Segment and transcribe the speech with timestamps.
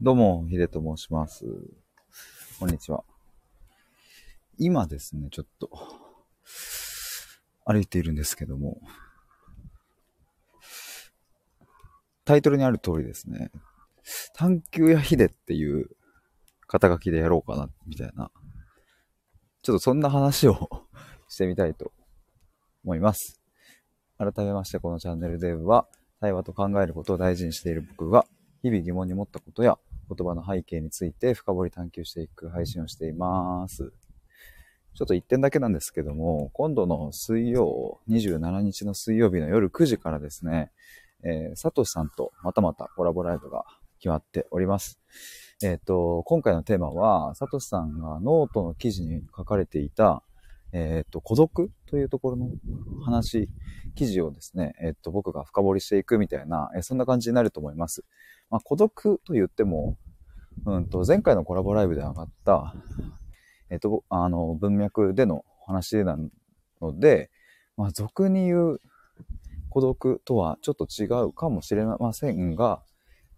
[0.00, 1.46] どうも、ヒデと申します。
[2.58, 3.04] こんにちは。
[4.58, 5.70] 今ですね、ちょっと、
[7.64, 8.80] 歩いているんですけども、
[12.24, 13.52] タイトルにある通りですね、
[14.34, 15.88] 探求やヒデっていう
[16.66, 18.32] 肩書きでやろうかな、みたいな、
[19.62, 20.68] ちょっとそんな話を
[21.28, 21.92] してみたいと
[22.84, 23.40] 思います。
[24.18, 25.86] 改めまして、このチャンネルでは、
[26.20, 28.26] 対話と考えることを大事にしている僕が、
[28.64, 29.76] 日々疑問に思ったことや
[30.08, 33.92] 言葉の背景について深掘り探究していく配信をしています。
[34.94, 40.70] ちょっと一点だけなんですけども、今度の水曜、27日の水曜日の夜9時からですね、
[41.24, 43.66] えー、サトシさんとまたまたコラボライブが
[43.98, 44.98] 決まっております。
[45.62, 50.22] えっ、と、今回のテーマは、サトシさんがノートの記事に書かれていた、
[50.72, 52.50] えっ、と、孤独というところの
[53.04, 53.50] 話、
[53.94, 58.04] 記事をですね、えっ、と、僕が深掘りしていくみたいな、えそんな感じになると思います。
[58.50, 59.96] まあ、孤独と言っても、
[60.66, 62.74] うんと、前回のコラボライブで上がった、
[63.70, 66.16] えっ、と、あの、文脈での話な
[66.80, 67.30] ので、
[67.76, 68.80] まあ、俗に言う
[69.74, 72.84] 孤独とはちょっと違うかもしれませんが、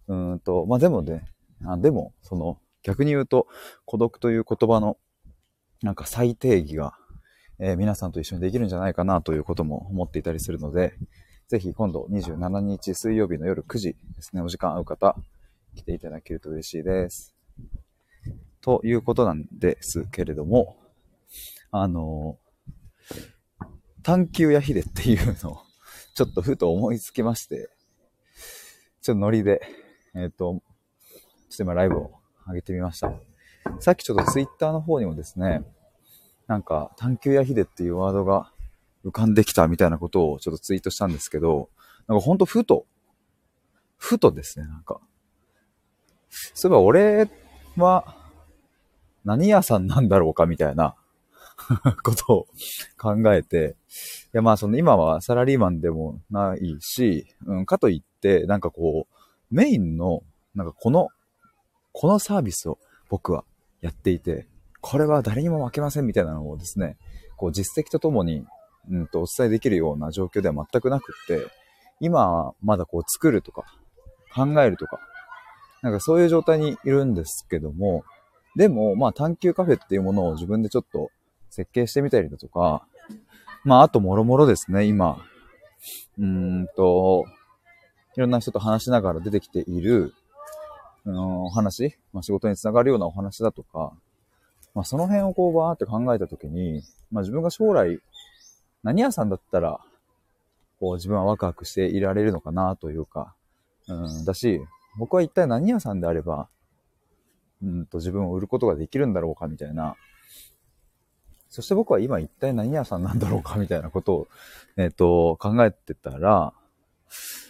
[0.07, 1.25] うんと、まあ、でもね、
[1.65, 3.47] あでも、その、逆に言うと、
[3.85, 4.97] 孤独という言葉の、
[5.81, 6.93] なんか最定義が、
[7.59, 10.93] えー皆さんと一緒にできるんじゃないかなということも思っていたりするので、
[11.47, 15.15] ぜひ今度27日水曜日の夜9時ですね、お時間合う方、
[15.75, 17.33] 来ていただけると嬉しいです。
[18.59, 20.75] ということなんですけれども、
[21.71, 22.37] あの、
[24.03, 25.59] 探求やヒデっていうのを、
[26.15, 27.69] ちょっとふと思いつきまして、
[29.01, 29.61] ちょっとノリで、
[30.15, 30.61] えっ、と、
[31.49, 32.11] ちょっと今ライブを
[32.45, 33.13] 上げてみました。
[33.79, 35.63] さっきちょっとツイッターの方にもですね、
[36.47, 38.51] なんか、探求やヒデっていうワードが
[39.07, 41.69] 浮かんできたみたいなことをちょっとツイートしたんですけど、
[42.07, 42.85] なんかほんとふと、
[43.97, 44.99] ふとですね、なんか。
[46.53, 47.29] そういえば俺
[47.77, 48.17] は
[49.23, 50.95] 何屋さんなんだろうかみたいな
[52.03, 52.47] ことを
[52.97, 53.77] 考えて、
[54.33, 59.15] いやまあその今はサラリーマンでもないし、うん、かといってなんかこう、
[59.49, 61.07] メインの、なんかこの、
[61.93, 62.77] このサービスを
[63.09, 63.45] 僕は
[63.79, 64.47] やっていて、
[64.81, 66.97] これは誰にも負けませんみたいなのをですね、
[67.37, 68.45] こう実績とともに、
[68.89, 71.47] うんとお伝えできるような状況では全くなくって、
[71.99, 73.63] 今まだこう作るとか、
[74.33, 74.99] 考えるとか、
[75.81, 78.03] なんかそういう状態にいるんですけども、
[78.55, 81.11] でも、まあ探求カフェっていうものを自分でちょっと
[81.49, 82.85] 設計してみたりだとか、
[83.63, 85.23] まああともろもろですね、今、
[86.17, 87.25] うーんと、
[88.15, 90.13] いろんな人と話しながら出てきている、
[91.05, 93.93] うん、お話、まあ仕事につながるようなお話だとか、
[94.73, 96.81] まあその辺をこうバーって考えたときに、
[97.11, 97.99] まあ自分が将来
[98.83, 99.79] 何屋さんだったら、
[100.79, 103.33] こう自分はワクワクしていられるのかなというか、
[103.87, 104.61] うん、だし、
[104.97, 106.49] 僕は一体何屋さんであれば、
[107.63, 109.95] うんと自分を売ることができるんだろうかみたいな。
[111.49, 114.27] そして僕は今一体何屋さんなんだろうかみたいなことを、
[114.75, 116.53] えっ、と、考えてたら、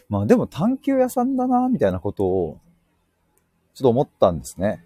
[0.07, 2.59] まあでも探求屋さんだな、みたいなことを、
[3.73, 4.83] ちょっと思ったんですね。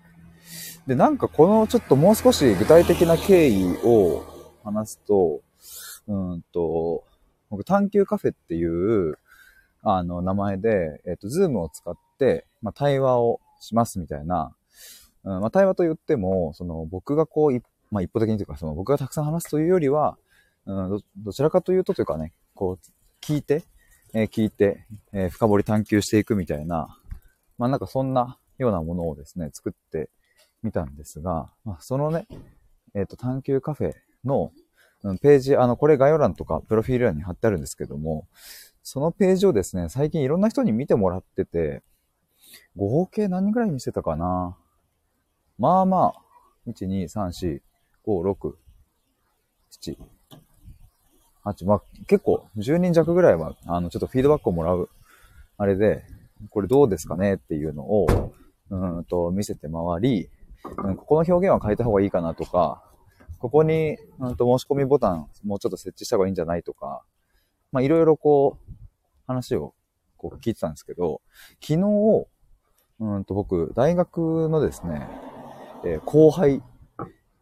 [0.88, 4.24] で、なんかこのちょっともう少し具体的な経緯を
[4.64, 5.42] 話すと、
[6.08, 7.04] うんと、
[7.50, 9.18] 僕探求カフェっていう、
[9.84, 14.56] あの、名前で、えっ、と、ズームを使って、まあ、対話をしますみたいな、
[15.24, 17.62] うん、まあ、対話と言っても、その、僕がこう、
[17.92, 20.18] まあ、一方的にというか、その、僕がたくさん話すというよりは、
[20.66, 22.92] うん、ど、どちらかというとというかね、こう、
[23.22, 23.64] 聞いて、
[24.14, 27.00] えー聞いて、えー深掘り探求していくみたいな、
[27.58, 30.10] まあ、なんかそんなようなものをですね、作って
[30.64, 32.28] みたんですが、まあ、そのね、
[32.94, 33.94] えっ、と、探求カフェ
[34.26, 34.52] の、
[35.22, 38.28] ページ、あの、これ概要欄とか、プロフィール欄に貼ってあるんですけども、
[38.84, 41.82] そのページをですね、最近いろんな人に見てもらってて、
[42.76, 44.58] 合計何人ぐらい見せたかな？
[45.58, 46.22] まあまあ、
[46.68, 47.62] 1、2、3、4、
[48.06, 48.54] 5、6、
[49.82, 49.98] 7、
[51.46, 54.90] 8、まあ結構10人弱ぐらいは、あの、ちょっとフィードバックをもらう、
[55.58, 56.04] あれで、
[56.50, 58.34] これどうですかねっていうのを、
[58.70, 60.30] うんと、見せて回り、
[60.84, 62.84] うんここの表現は変えた方がいいかなとか、
[63.40, 67.04] ここに、うんと、申し込みボタンもうちょっと設置した方がいいんじゃないとか、
[67.72, 68.74] まあいろいろこう、
[69.28, 69.74] 話を
[70.18, 71.22] こう聞いてたんですけど、
[71.62, 72.28] 昨日、
[73.00, 75.08] うんと僕、大学のですね、
[75.84, 76.62] えー後輩、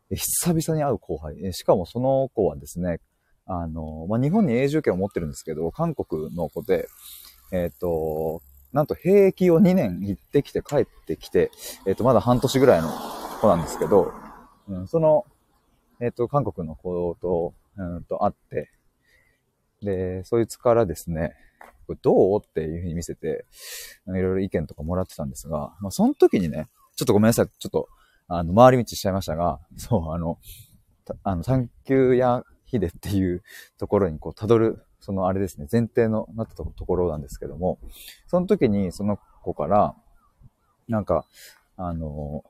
[0.10, 3.00] 久々に会う後輩、えーしかもその子はですね、
[3.46, 6.88] あの、まあ、日本に永住権を持ってるんですけど、韓国の子で、
[7.52, 11.50] えっ、と、なんと兵役を2年行ってきて帰ってきて、
[11.88, 12.90] えっ、と、まだ半年ぐらいの
[13.42, 14.14] 子なんですけど、
[14.68, 15.26] うん、その、
[16.02, 18.72] えっ、と、韓国の子と、うんと会って、
[19.82, 21.36] で、そいつからですね、
[21.88, 22.42] これどう？
[22.46, 23.46] っていうふうに見せて、
[24.08, 27.90] いろいろ意見とかもらってたんですが、まあ、その時にね、ちょっとごめんなさい、ちょっと、
[28.28, 30.38] あの、回り道しちゃいましたが、そう、あの、
[31.24, 33.42] あの、探求やヒデっていう
[33.78, 37.80] ところにこう、辿る、そのあれですね、前提のなったところなんですけども、
[38.28, 39.96] その時にその子から、
[40.88, 41.26] なんか、
[41.78, 42.44] あの、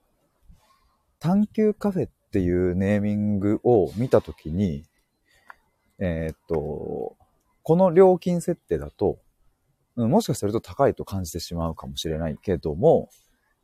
[1.20, 4.84] 探求カフェっっていうネーミングを見た時に、
[5.98, 7.18] えー、っと、
[7.64, 9.18] この料金設定だと、
[9.96, 13.10] もしかすると高いと感じてしまうかもしれないけども、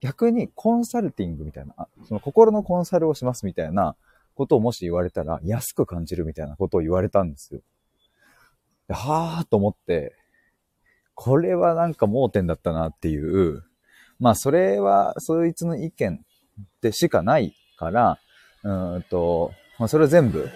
[0.01, 3.95] 逆にコンサルティングみたいな、その心のコンサルをしますみたいな
[4.33, 7.61] ことをもし言われたら安く感じるみたいなことを言われたんですよ。
[8.89, 10.15] はぁと思って、
[11.13, 13.63] これはなんか盲点だったなっていう、
[14.19, 16.25] まあそれはそいつの意見
[16.81, 18.19] でしかないから、
[18.65, 20.49] うんと、まあそれを全部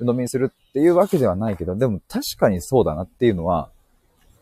[0.00, 3.70] 鵜呑みにするっていうわけではないけど、でも確かにそうだなっていうのは、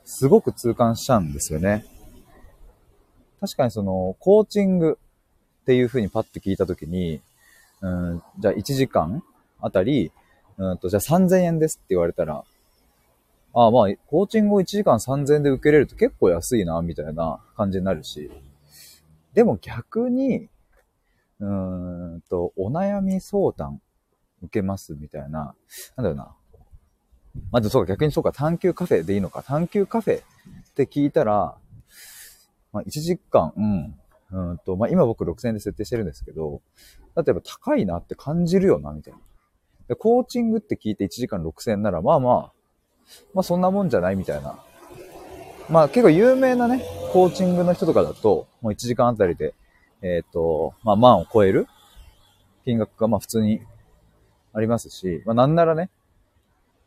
[0.04, 1.84] すごく痛感しちゃうんですよね。
[3.40, 4.98] 確かにその、コーチング
[5.62, 7.20] っていう風にパッて聞いたときに、
[7.80, 9.22] うん、じゃあ1時間
[9.60, 10.12] あたり、
[10.56, 12.44] うんと、じゃあ3000円ですって言われたら、
[13.54, 18.30] ああまあ、コーチングを1時間3000円で受けれると結構安いな、みたいな感じになるし。
[19.34, 20.48] でも逆に、
[21.40, 23.80] うーんと、お悩み相談
[24.42, 25.54] 受けますみたいな、
[25.96, 26.34] なんだろうな。
[27.50, 29.42] まずそうか、逆にそうか、探求カフェでいいのか。
[29.42, 31.56] 探求カフェって聞いたら、
[32.72, 33.98] まあ、1時間、うん、
[34.30, 36.60] うんと、まあ、今僕6000円で設定してるんですけど、
[37.16, 39.20] 例えば高いなって感じるよな、みたいな。
[39.88, 42.52] で、コーチングって聞いて1時間6000円なら、まあまあ、
[43.32, 44.62] まあそんなもんじゃないみたいな。
[45.70, 46.82] まあ結構有名なね、
[47.12, 49.54] コーチングの人とかだと、もう1時間あたりで、
[50.02, 51.66] えっ、ー、と、まあ万を超える
[52.64, 53.60] 金額がまあ普通に
[54.52, 55.90] ありますし、まあなんならね、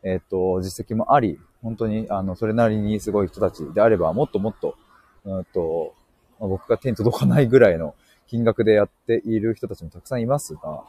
[0.03, 4.75] えっ、ー、と、実績もあり、本当に、あの、それなりにすごい人たちであれば、もっともっと、
[5.25, 5.93] うんと、
[6.39, 7.93] まあ、僕が手に届かないぐらいの
[8.27, 10.83] 金額でやっている人たちもたくさんいますが、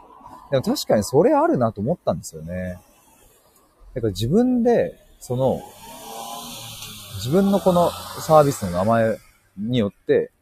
[0.51, 2.79] でも確かにそれあるなと思ったんですよね。
[3.95, 5.61] だから自分で、その、
[7.17, 9.19] 自分のこのサービスの名前
[9.59, 10.33] によって、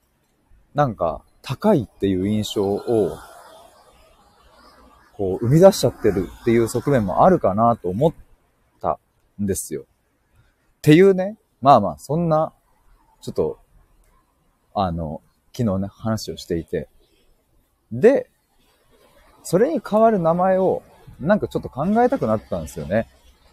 [0.74, 3.18] なんか高いっていう印象を
[5.20, 8.14] こう、生み出しちゃってるっていう側面もあるかなと思っ
[8.80, 8.98] た
[9.38, 9.82] んですよ。
[9.82, 9.84] っ
[10.80, 12.54] ていうね、まあまあ、そんな、
[13.20, 13.58] ちょっと、
[14.72, 15.20] あの、
[15.54, 16.88] 昨日ね、話をしていて。
[17.92, 18.30] で、
[19.42, 20.82] それに代わる名前を、
[21.20, 23.06] なんかちょっと考えたくなったんですよね。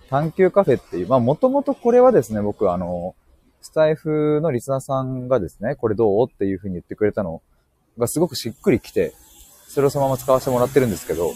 [0.09, 3.13] 探求カフェっていう、まあもともとこれはですね、僕あの、
[3.59, 7.41] スタイフのリスナーさんがですね、これどうっていう風に言ってくれたの
[7.97, 9.13] がすごくしっくりきて、
[9.67, 11.33] それをそのまま使わせてもらってるんですけど、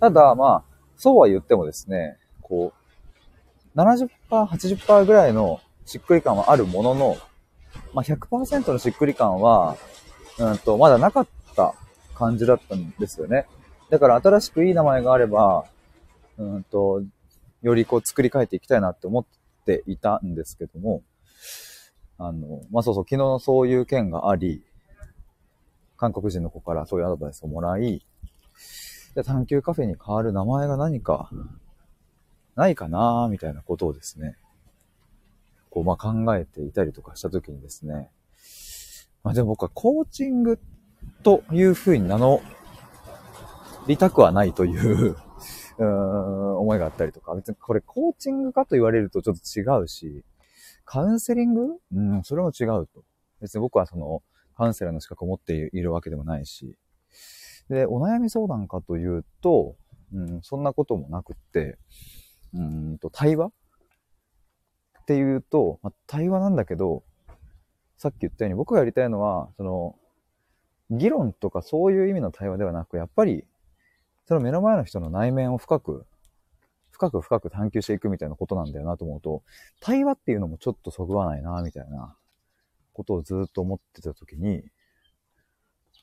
[0.00, 2.72] ただ、まあ、そうは言ってもですね、こ
[3.76, 7.16] う、70%、80%ぐらいのしっくり感はあるものの、
[7.92, 9.76] まあ、100%のしっくり感は、
[10.38, 11.74] うんと、まだなかった
[12.14, 13.46] 感じだったんですよね。
[13.90, 15.64] だから新しくいい名前があれば、
[16.38, 17.02] うんと、
[17.62, 19.24] よりこう作り変えていきたいなって思っ
[19.66, 21.02] ていたんですけども、
[22.18, 24.62] あの、まあ、そうそう、昨日そういう件があり、
[26.00, 28.02] 韓国人の子からそういうアドバイスをもらい、
[29.14, 31.28] じゃ探求カフェに変わる名前が何か、
[32.56, 34.38] ないかなみたいなことをですね、
[35.68, 38.08] こう、ま、考えていたりとかしたときにですね、
[39.22, 40.58] まあ、でも僕はコーチング
[41.22, 42.40] というふうに名乗
[43.86, 45.16] りたくはないという
[45.76, 50.24] うーん、思いがあったりとか、別にこれコーチングかと言われるとちょっと違うし、
[50.86, 51.78] カウンセリング？
[51.94, 53.04] うん、それも違うと。
[53.42, 54.22] 別に僕はその、
[54.60, 56.76] カウンセラーの資格を持っているわけでもないし、
[57.70, 59.74] で、お悩み相談かというと、
[60.12, 61.78] うん、そんなこともなくって、
[62.52, 63.52] うんと、対話っ
[65.06, 67.04] ていうと、まあ、対話なんだけど、
[67.96, 69.96] さっき言ったように僕がやりたいのは、その、
[70.90, 73.46] 議論とかそういう意味の対話ではなく、やっぱり、
[74.26, 76.04] その目の前の人の内面を深く、
[76.90, 79.42] 深く深く探求していくみたいなことなんだよなと思うと、
[79.80, 82.14] 対話っていうのもちょっとそぐわないな、みたいな。
[82.92, 84.62] ことをずっと思ってた時に、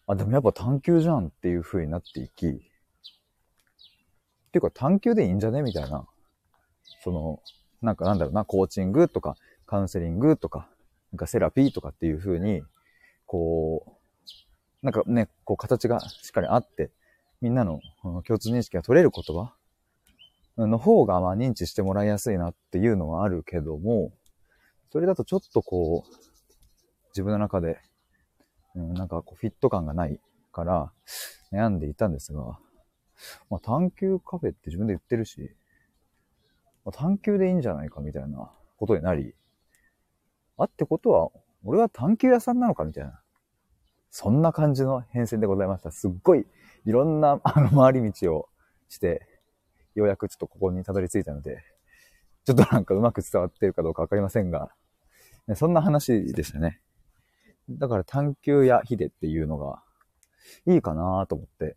[0.08, 2.51] あ、でもやっぱ探求じゃんっていう風になっていき、っ
[4.51, 6.08] ていうか探求でいいんじゃねみたいな。
[7.03, 7.41] その、
[7.82, 10.70] なんかなんだろうな、コーチングとか、カウンセリングとか、
[11.12, 12.63] なんかセラピーとかっていう風に、
[13.25, 16.91] こう、なんかね、こう形がしっかりあって、
[17.41, 17.82] みんなの
[18.25, 19.53] 共通認識が取れる言葉
[20.58, 24.12] の方がまあ認知してもらいやすいなっていうのはあるけども、
[24.91, 26.26] それだとちょっとこう、
[27.17, 27.79] 自分の中で、
[28.75, 30.19] うん、なんかこうフィット感がない
[30.51, 30.91] から
[31.51, 32.59] 悩んでいたんですが、
[33.50, 35.50] まあ、探求カフェって自分で言ってるし、
[36.86, 39.33] まあ、探求でいいんじゃないかみたいなことになり、
[40.59, 41.29] あってことは、
[41.63, 43.19] 俺は探求屋さんなのかみたいな。
[44.12, 45.91] そんな感じの変遷でございました。
[45.91, 46.45] すっごい、
[46.86, 48.50] いろんな、あの、回り道を
[48.89, 49.21] して、
[49.95, 51.63] ようやくちょっとここにたどり着いたので、
[52.45, 54.71] ちょっとなんかうまく伝わってるかどうかわかりませんが、
[55.55, 56.81] そんな話でしたね。
[57.69, 59.83] だから探求やヒデっていうのが
[60.65, 61.75] いいかなと思って。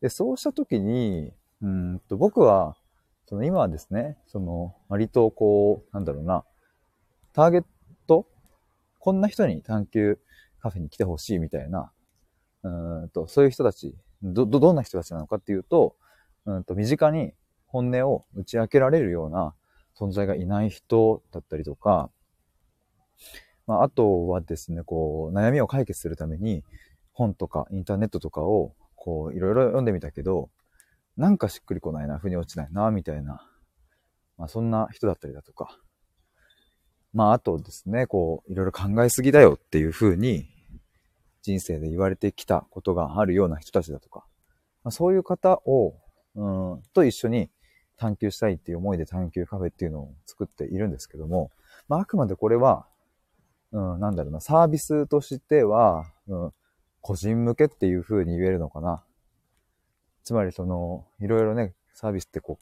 [0.00, 2.76] で、そうした時に、うんと僕は、
[3.26, 6.44] その今はですね、その割とこう、なんだろうな、
[7.32, 7.64] ターゲッ
[8.06, 8.26] ト
[8.98, 10.18] こんな人に探求
[10.60, 11.92] カフェに来てほしいみたいな、
[12.62, 15.96] うんと、そういう人たち、ど、ど、どんな人たちなのかっていうと、
[16.46, 17.32] うんと、身近に
[17.66, 19.54] 本音を打ち明けられるような
[19.98, 22.10] 存在がいない人だったりとか、
[23.68, 26.64] まあ、あとはですね、こう、悩みを解決するために、
[27.12, 30.48] 本とかインターネットとかを、こう、いろいろ読んでみたけど、
[31.18, 33.46] なんかしっくりこないな、腑に落ちないな、みたいな、
[34.38, 35.78] まあ、そんな人だったりだとか、
[37.12, 40.48] まあ、あとですね、こう、いろいろ考えすぎだよっていう風に、
[41.42, 44.24] 人生で言われてきたことがあるような人たちだとか、
[44.82, 45.94] まあ、そういう方を、
[46.36, 47.50] うん、と一緒に
[47.98, 51.50] 探求したいっていう思いで探求カフェっていうのを作っているんですけども、
[51.88, 52.86] まあ、あくまでこれは、
[53.72, 56.52] うん、なんだろうな、サービスとしては、うん、
[57.00, 59.04] 個人向けっていう風に言えるのかな。
[60.24, 62.58] つまりその、いろいろね、サービスってこ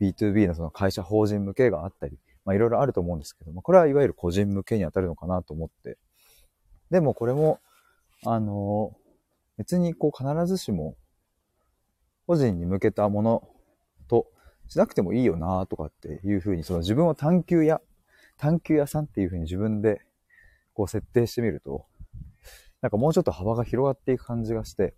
[0.00, 5.98] う、B2B のその会社法人向けがあったり、まあいろいろあると思うんですけども、これはいわゆる個人向けに当たるのかなと思って。
[6.90, 7.60] でもこれも、
[8.24, 8.96] あの、
[9.58, 10.96] 別にこう必ずしも、
[12.26, 13.48] 個人に向けたもの
[14.08, 14.26] と
[14.68, 17.80] しなくてもいいよなとかっていうふうに、その自分を探求屋、
[18.36, 20.05] 探求屋さんっていうふうに自分で
[20.76, 21.86] こう設定してみると、
[22.82, 24.94] なんかもうちょっと幅が広がっていく感じがして、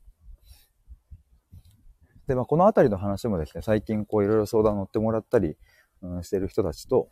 [2.27, 5.57] で、まあ、このあたりの話もですね、最近こういろいろ相談乗ってもらったり、
[6.03, 7.09] うん、してる人たちと、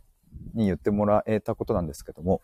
[0.55, 2.43] に言ってもらえたことなんですけども、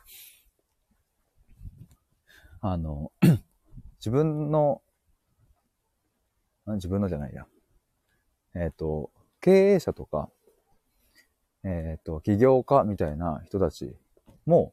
[2.60, 3.10] あの、
[3.98, 4.80] 自分の、
[6.66, 7.46] 自分のじゃないや。
[8.54, 9.10] えっ、ー、と、
[9.40, 10.30] 経営者とか、
[11.64, 13.96] えっ、ー、と、起業家みたいな人たち
[14.46, 14.72] も、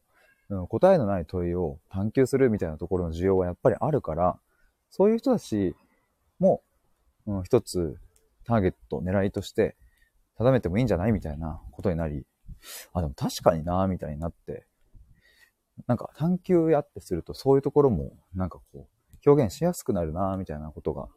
[0.67, 4.39] 答えのない問いを探求するみたいなところの需要はやっぱりあるから、
[4.89, 5.75] そういう人たち
[6.39, 6.63] も、
[7.27, 7.97] うん、一つ
[8.45, 9.75] ターゲット、狙いとして
[10.37, 12.25] 定めてもいいんじゃないみたいなことになり、
[12.93, 14.65] あ、でも確かになみたいになって、
[15.87, 18.87] なんか探求やってするとそういうところもなんかこ
[19.23, 21.07] う表現しやすくなるなみたいなことが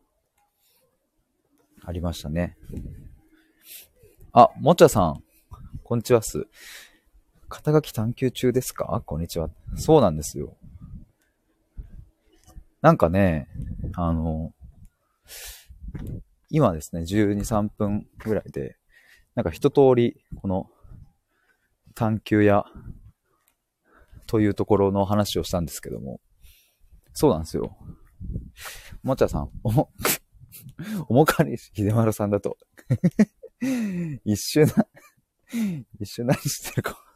[1.84, 2.56] ありましたね。
[4.32, 5.22] あ、もちゃさん、
[5.82, 6.46] こんにちはっす。
[7.52, 9.02] 肩書き探求中ですか？
[9.04, 9.50] こんにちは。
[9.76, 10.56] そうなんですよ。
[12.80, 13.47] なんかね、
[13.94, 14.54] あの、
[16.49, 18.76] 今ですね、12、3分ぐらいで、
[19.35, 20.71] なんか一通り、この
[21.94, 22.64] 探求や、
[24.26, 26.23] というところの話をしたんですけども、
[27.12, 27.76] そうなんですよ。
[29.04, 29.92] おもちゃさん、おも、
[31.06, 32.56] おもかりし秀丸さんだと
[34.25, 34.66] 一瞬、
[36.00, 37.12] 一瞬何してるか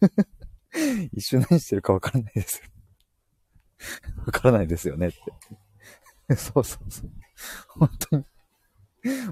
[1.12, 2.62] 一瞬何してるかわからないです
[4.26, 5.18] わからないですよねって
[6.36, 7.10] そうそうそう。
[7.68, 8.24] 本当に。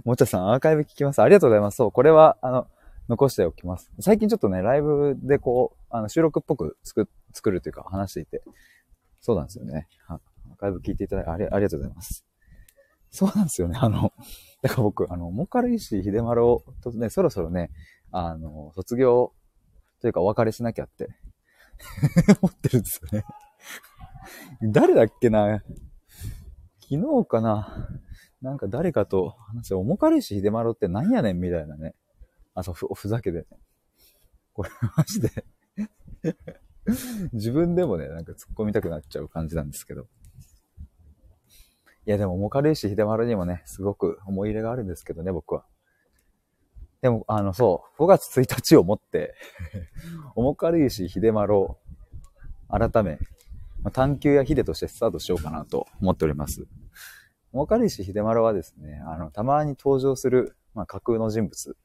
[0.04, 1.22] もちゃさん、アーカイブ聞きます。
[1.22, 1.76] ありがとうございます。
[1.76, 2.68] そう、これは、あの、
[3.08, 3.92] 残しておきます。
[4.00, 8.42] 最近ちょっとね、ライブでこう、あの、収録っぽく作、作るというか話していて、
[9.20, 9.88] そうなんですよね。
[10.08, 10.18] アー
[10.56, 12.24] カイブ聞いていただいてありありがとうございます。
[13.10, 13.78] そうなんですよね。
[13.80, 14.12] あの、
[14.62, 16.42] だから僕、あの、もかるいし秀丸
[16.82, 17.70] とね、そろそろね、
[18.10, 19.32] あの、卒業
[20.00, 21.08] というかお別れしなきゃって
[22.42, 23.24] 思ってるんですよね
[24.62, 25.62] 誰だっけな
[26.80, 27.88] 昨日かな
[28.40, 31.94] なんか誰かと話して、おもかるいし秀丸って何やねんみたいなね。
[32.54, 33.46] あ、そう、ふ、ふざけでね。
[34.52, 35.30] これマジで
[37.32, 40.06] 自分でもね、なんか突っ込みたくなっちゃう感じなんですけど。
[42.06, 45.66] いや、でも、もかるいし秀丸にもね、すごく思い入れがあるんですけどね、僕は。
[47.00, 49.34] でも、あの、そう、5月1日をもって
[50.34, 51.78] おもかるいし秀丸を
[52.68, 53.18] 改め、
[53.82, 56.66] ま、探求や秀としてスタートしようかなと思っております。
[57.52, 61.76] おもかるいし秀丸はですね、あの、たまに登場する、まあ、架空の人物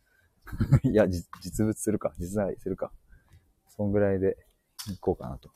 [0.83, 2.91] いや、実物するか、実在するか。
[3.75, 4.37] そんぐらいで
[4.87, 5.49] 行こうかなと。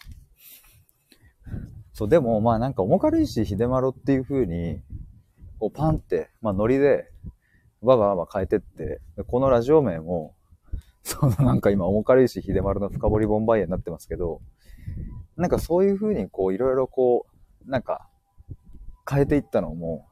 [1.94, 4.82] そう、でも、まあなんか、重軽石秀丸っていう風に、
[5.60, 7.12] こうパンって、まあノリで、
[7.82, 10.36] わばわば変えてって、このラジオ名も、
[11.04, 14.42] そのなんか今、重軽石秀丸の深掘りボンバイエになってますけど、
[15.36, 17.26] なんかそういう風にこう、いろいろこ
[17.66, 18.10] う、なんか、
[19.10, 20.06] 変えていったのも、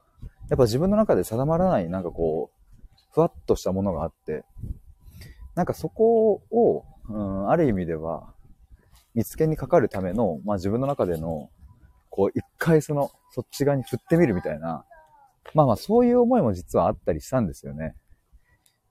[0.50, 4.45] やっぱ自分の中で定まらない、なんかこう、ふわっとしたものがあって、
[5.55, 8.34] なんかそこを、うん、ある意味では、
[9.13, 11.50] 見つけにかかるための、まあ自分の中での、
[12.10, 14.86] こう、一回その、そっち側に振ってみるみたいな、
[15.53, 17.95] まあまあそういう思いも実はあったりしたんですよね。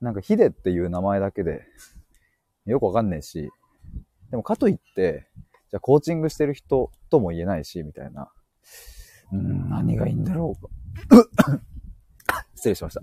[0.01, 1.63] なんかヒデっていう名前だけで、
[2.65, 3.49] よくわかんないし、
[4.31, 5.27] でもかといって、
[5.69, 8.31] じゃあコーチングしてる人とも言えないし、みたいな。
[9.31, 10.69] うん、何がいいんだろうか。
[12.55, 13.01] 失礼しました。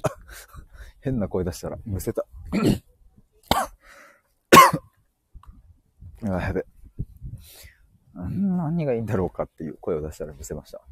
[1.00, 2.24] 変な声出したら、むせた。
[6.24, 6.64] あ、やべ。
[8.14, 10.82] 何がいいんだろうかっていう声を出したらむせました。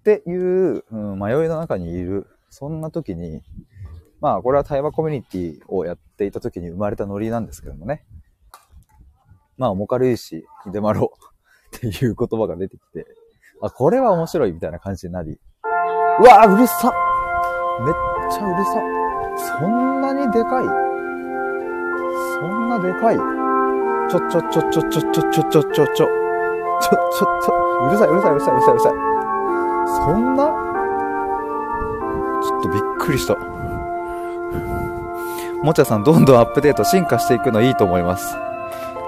[0.00, 3.42] っていう、うん、迷いの中にいる、そんな時に、
[4.20, 8.04] まあ、これは対話コミュニティをやっていた時に生まれたノリなんですけどもね。
[9.56, 11.02] まあ、重軽石、秀丸っ
[11.70, 13.06] ていう言葉が出てきて、
[13.62, 15.38] あ、これは面白いみたいな感じになり、
[16.20, 16.92] うわうるさ
[17.84, 17.94] めっ
[18.30, 20.64] ちゃうるさそんなにでかい。
[22.40, 23.16] そんなでかい。
[24.10, 26.06] ちょちょちょちょちょちょちょちょちょちょちょちょ
[26.80, 29.09] ちょうるさいうるさいうるさいうるさいうるさい。
[29.86, 30.44] そんな？
[32.42, 33.36] ちょっとびっくりした。
[35.62, 38.34] もちゃさんどんどんアップデート進化していくのいいと思います。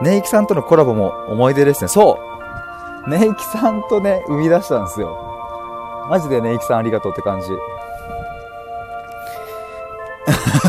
[0.02, 1.88] ネイキさんとのコラボも思い出ですね。
[1.88, 2.18] そ
[3.06, 5.16] うネイキさんとね、生み出したんですよ。
[6.10, 7.48] マジでネイキさんありがとうって感じ。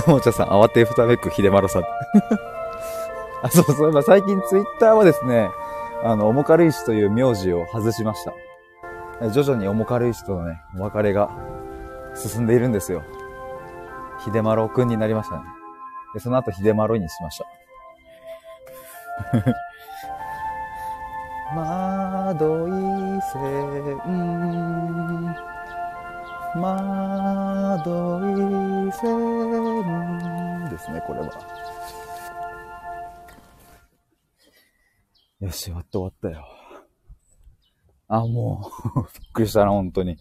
[0.10, 1.84] もちゃさん、慌てふためく秀丸さん。
[3.44, 5.52] あ、そうそう、最近ツイッターはですね、
[6.04, 8.34] あの、重軽石という名字を外しました。
[9.32, 11.30] 徐々に重軽石とのね、お別れが
[12.16, 13.04] 進んでいるんですよ。
[14.26, 15.44] 秀丸くんになりましたね。
[16.14, 17.46] で、その後秀丸にしました。
[21.56, 22.72] 窓い
[23.22, 23.44] 線
[26.56, 28.20] 窓
[28.88, 31.30] い線ですね、これは。
[35.40, 36.63] よし、終わった終わったよ。
[38.14, 40.20] あ、もう びっくりしたな、本当に。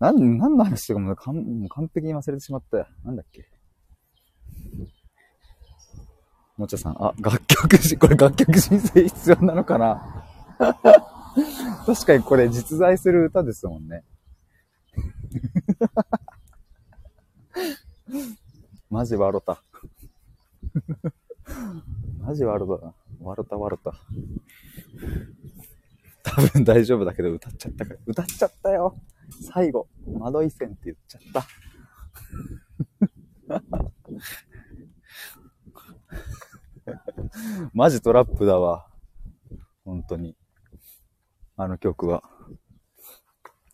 [0.00, 2.86] なん、何の話とかもう完完璧に忘れてしまったよ。
[3.04, 3.46] なんだっけ。
[6.56, 10.24] もちゃさん、あ、楽曲し、これ楽曲申請必要なのかな
[11.84, 14.04] 確かにこれ実在する歌ですもんね。
[18.88, 19.62] マジ笑った。
[22.20, 22.94] マジ笑ったな。
[23.26, 23.92] 笑った笑った。
[26.22, 28.00] 多分大丈夫だけど歌っちゃったから。
[28.06, 28.98] 歌っちゃったよ。
[29.52, 31.46] 最後、窓い線って言っちゃった。
[37.72, 38.86] マジトラップだわ。
[39.84, 40.36] 本当に。
[41.56, 42.22] あの曲は。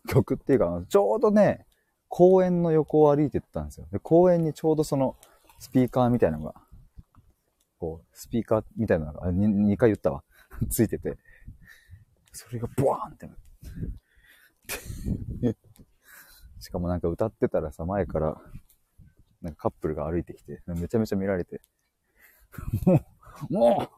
[0.07, 1.65] 曲っていうか、ちょうどね、
[2.07, 3.87] 公園の横を歩いてったんですよ。
[3.91, 5.15] で、公園にちょうどその、
[5.59, 6.55] スピーカーみたいなのが、
[7.83, 10.23] こう、スピーカーみたいなのが、2, 回言ったわ。
[10.71, 11.17] ついてて、
[12.31, 13.35] それがボワーンってなっ
[15.43, 15.57] て。
[16.63, 18.41] しかもなんか歌ってたらさ、前から、
[19.41, 21.59] なんかカップルが歩いてきて、めちゃめちゃ見られて、
[22.85, 23.05] も
[23.49, 23.89] う、もう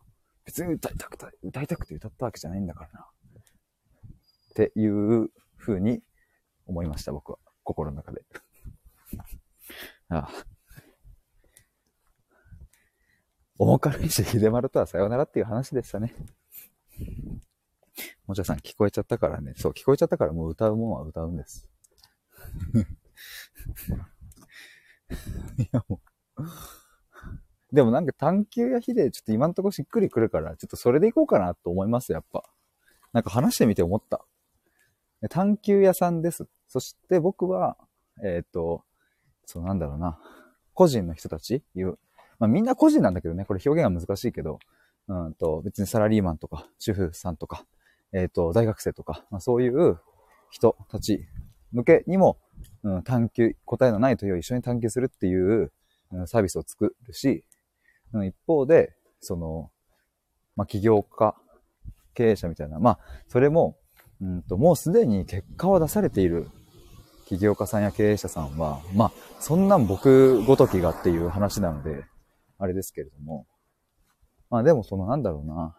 [0.45, 3.08] 別に歌いたくて、歌いたくて歌ったわけじゃないんだからな。
[4.50, 6.02] っていう風に
[6.65, 7.38] 思いました、僕は。
[7.63, 8.26] 心の中で。
[10.10, 10.54] ああ。
[13.57, 16.13] 重軽石秀丸とはさよならっていう話でしたね。
[18.27, 19.53] もちゃさん聞こえちゃったからね。
[19.55, 21.69] そう、聞こえちゃったからもう歌うもんは歌うんです。
[25.57, 26.01] いやも
[26.37, 26.43] う。
[27.71, 32.43] でもなんか探求や日でちょっと今んとこしっくりくるから、ちょっとそれでいこうかなと思います、やっぱ。
[33.13, 34.25] なんか話してみて思った。
[35.29, 36.47] 探求屋さんです。
[36.67, 37.77] そして僕は、
[38.23, 38.83] えっ、ー、と、
[39.45, 40.19] そうなんだろうな。
[40.73, 41.63] 個人の人たち。
[42.39, 44.60] まあみんな個人なんだけどね、これ表現が難しいけど、
[45.08, 47.65] うんと、別にサラリーマンとか、主婦さんとか、
[48.13, 50.00] えっ、ー、と、大学生とか、まあ、そういう
[50.50, 51.26] 人たち
[51.71, 52.38] 向けにも、
[52.84, 55.71] うん、探求、答えのない問いを一緒に探求するっていう、
[56.12, 57.43] うん、サービスを作るし、
[58.13, 59.69] うん、一方で、その、
[60.56, 61.36] まあ、起業家、
[62.13, 63.78] 経営者みたいな、まあ、それも、
[64.21, 66.48] うんと、もうすでに結果を出されている
[67.28, 72.06] 起業家さんや経営者さんは、まあ、そんなん僕ごときがっていう話なので、
[72.65, 73.47] あれですけれども、
[74.49, 75.75] まあでもそのなんだろうな。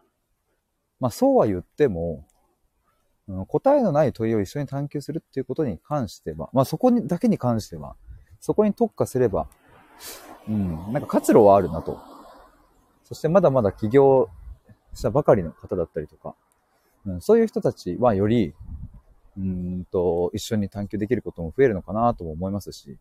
[0.98, 2.26] まあそうは言っても、
[3.28, 7.96] うん、答えのない問いを一緒に探求するっていうことに関しては、まあそこにだけに関しては、
[8.40, 9.48] そこに特化すれば、
[10.48, 11.98] うん、なんか活路はあるなと。
[13.04, 14.28] そしてまだまだ起業
[14.94, 16.34] したばかりの方だったりとか、
[17.06, 18.54] うん、そういう人たちはより、
[19.38, 22.98] うんと、一緒に探求できることも増えるのかなとも思いますし、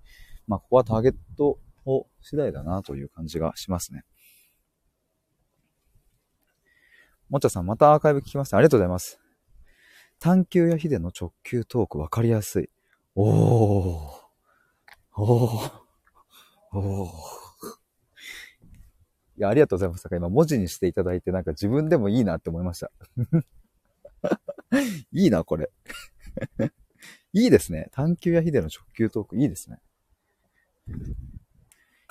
[0.48, 4.04] まあ、ここはターゲットを次第だなという感じがしますね。
[7.30, 8.58] もっちゃさん、またアーカイブ聞きました。
[8.58, 9.20] ありがとうございます。
[10.20, 12.70] 探求やヒデの直球トーク分かりやすい。
[13.16, 14.26] おー。
[15.18, 15.72] おー。
[16.74, 17.10] おー。
[19.38, 20.08] いや、ありがとうございます。
[20.12, 22.92] 今文字にしていただいて、なんか自分でもいいなって思いました。
[25.12, 25.72] いいな、これ。
[27.34, 27.90] いいですね。
[27.92, 29.82] 探求やヒデの直球トーク、いいですね。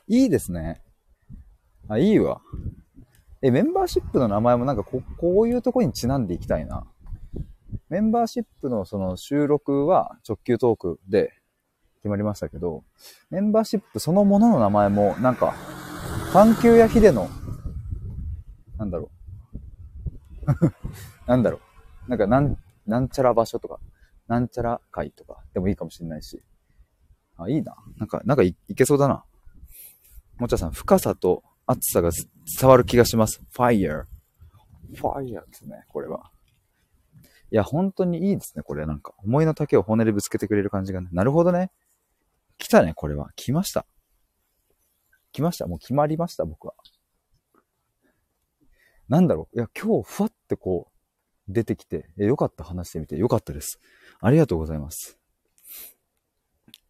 [0.07, 0.83] いいですね。
[1.89, 2.41] あ、いいわ。
[3.43, 6.87] え、メンバーシップの名前もなんかこ、こういうとこにちなんでいきたいな。
[7.89, 11.33] メンバーシップのその収録は直球トークで
[11.99, 12.85] 決まりましたけど、
[13.31, 15.55] メンバーシップそのものの名前もなんか、
[16.33, 17.29] 探求やヒデの、
[18.79, 19.11] なんだろ
[20.47, 20.69] う。
[21.29, 21.61] なんだろ
[22.07, 22.11] う。
[22.11, 23.79] なんかなん、なんちゃら場所とか、
[24.27, 26.43] なんちゃら会とかでもいいかもしれないし。
[27.37, 27.75] あ、いいな。
[27.99, 29.25] なんか、なんかいいけそうだな。
[30.39, 32.11] もちゃさん、深さと熱さが
[32.61, 33.41] 伝わる気がします。
[33.57, 34.05] fire。
[34.95, 36.31] fire ですね、これは。
[37.51, 38.85] いや、本当にいいですね、これ。
[38.87, 41.09] なんか、思いの丈を骨でぶつけてくれる感じがね。
[41.13, 41.71] なるほどね。
[42.59, 43.31] 来たね、これは。
[43.37, 43.87] 来ました。
[45.33, 45.67] 来ました。
[45.67, 46.75] もう決まりました、僕は。
[49.09, 49.57] なんだろう。
[49.57, 53.17] いや、今日、ふわってこう、出てきて、え、よかった、話してみて。
[53.17, 53.81] よかったです。
[54.21, 55.19] ありがとうございます。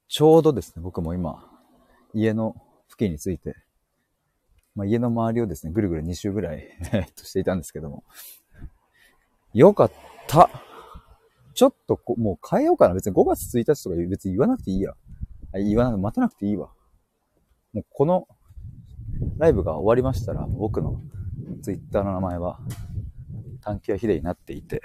[0.09, 1.45] ちょうどですね、僕も今、
[2.13, 2.55] 家の
[2.95, 3.57] 付近について、
[4.77, 6.69] まあ、家の周りをですね、ぐるぐる2周ぐらい
[7.17, 8.05] としていたんですけども。
[9.53, 9.93] よかっ
[10.29, 10.49] た。
[11.55, 12.95] ちょっとこ、もう変えようかな。
[12.95, 14.95] 別に5月1日とか別に言わなくていいや。
[15.55, 16.73] 言わなく、待たなくていいわ。
[17.73, 18.29] もうこの
[19.39, 21.01] ライブが終わりましたら、僕の
[21.63, 22.61] ツイッターの名前は、
[23.61, 24.83] 探求やヒデになっていて、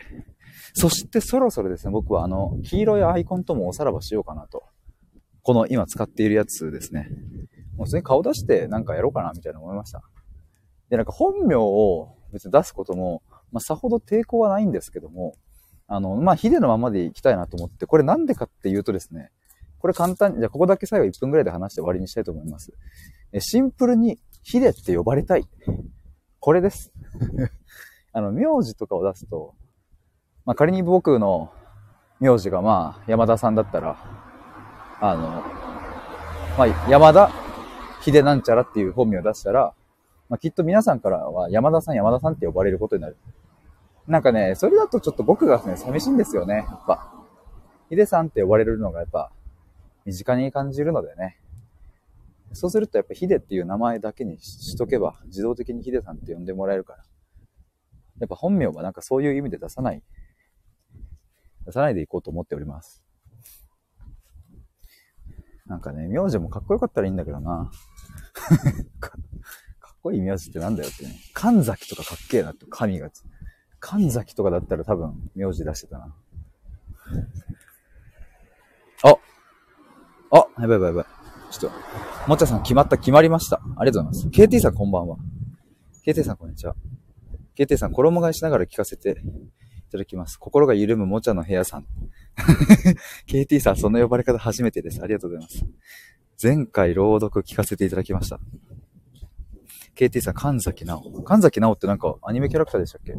[0.74, 4.63] そしてそろそろですね、僕はあの、黄色いアイコンともおさらばしようかなと。
[5.41, 7.10] この今使っているやつですね。
[7.80, 10.04] もう普通に顔出してなんかやろうかなみたいな思いました。
[10.89, 15.36] で、なんか本名を別に出すことも、まあ、さほど抵抗はないんですけども、
[15.88, 19.32] あの、まあ、ヒデのままでいきたいなと思って、これなんでかっていうとですね、
[19.80, 22.74] これ簡単に、じゃあここだけ最後1分ぐらいで話して終わりにしたいと思います。
[23.32, 25.48] えシンプルにヒデって呼ばれたい。
[26.42, 26.92] これです。
[28.12, 29.56] あの、名字とかを出すと、
[30.46, 31.54] まあ、仮に僕の
[32.20, 33.96] 名字がまあ、山田さんだったら、
[35.00, 35.44] あの、
[36.58, 37.49] まあ、山田
[38.02, 39.74] 秀なんちゃらっていう本名を出したら、
[40.30, 43.18] まあ、きっと皆さんからは山田さん山田さんって呼ばれることになる。
[44.08, 47.14] なんかね、それだとちょっと僕がね、寂しいんですよね、やっぱ。
[47.90, 49.32] 秀さんって呼ばれるのがやっぱ、
[50.06, 51.40] 身近に感じるのでね。
[52.54, 57.04] そうするとやっぱ秀っていう名前だけにしとけば、自動的に秀さんって呼んでもらえるから。
[58.20, 60.04] やっぱ本名はなんかそういう意味で出さない、
[61.66, 63.04] 出さないでいこうと思っております。
[65.66, 67.72] なんかね、名字もかっこよかったらいいんだけどな。
[69.00, 71.16] かっこいい名字ってなんだよってね。
[71.34, 73.10] 神崎とかかっけえなって、神が。
[73.80, 76.16] 神崎とかだったら多分名字出してたな。
[80.32, 81.06] ああやばいやばいやばい。
[81.52, 83.62] ちょっと、もちゃさん決まった、決まりました。
[83.78, 84.42] ありがとうございます。
[84.42, 85.18] KT さんこんばんは。
[86.06, 86.76] KT さんこんにちは。
[87.58, 90.38] KT さん衣替えしながら聞かせていただきます。
[90.38, 91.88] 心が緩むもちゃの部屋さん。
[93.28, 95.02] KT さん、その呼ばれ方初めてです。
[95.02, 95.66] ありがとうございます。
[96.41, 98.39] 前回朗読聞かせていただきました。
[99.95, 101.21] KT さん、神崎直。
[101.23, 103.13] 神崎直ってなんかアニメキャラクターでしたっけ？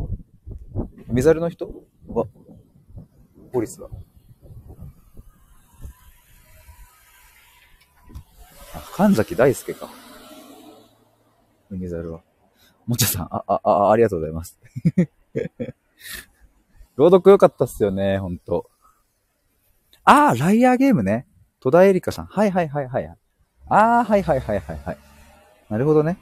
[1.07, 1.71] メザルの人？
[2.09, 2.27] は、
[3.53, 3.89] ポリスだ。
[8.75, 9.91] あ、神崎大輔か。
[11.69, 12.23] 海猿は。
[12.87, 14.59] もちゃさん、あ、あ、あ、ありがとうございます。
[16.97, 18.71] 朗読良かったっすよね、ほんと。
[20.05, 21.27] ああ、ライアーゲームね。
[21.61, 22.27] 戸田恵梨香さん。
[22.27, 23.17] はいはいはいはい。
[23.69, 24.99] ああ、はいはいはいはいはい。
[25.69, 26.19] なるほどね。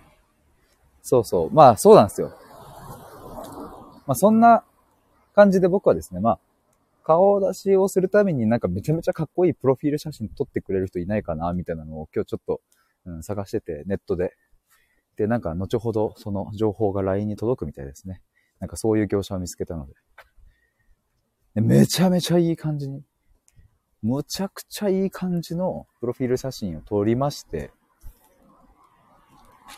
[1.02, 1.50] そうそう。
[1.50, 2.36] まあ、そうなんですよ。
[4.06, 4.64] まあ、そんな
[5.34, 6.38] 感じで僕はですね、まあ、
[7.04, 12.60] 顔出しをするためになんかめちゃめちゃかっこいいプロフィール写真撮ってくれる人いないかな、みたいなのを今日ちょっと、
[13.06, 14.34] うん、探してて、ネットで。
[15.16, 18.20] で、なんか後ほどその情報が LINE に届くみたいですね。
[18.60, 19.94] なんかそういう業者を見つけたので。
[21.54, 23.02] でめちゃめちゃいい感じに、
[24.02, 27.70] むちゃくちゃいい感じのプロフィール写真を撮りまして、